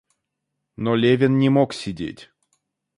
[0.77, 2.31] Но Левин не мог сидеть.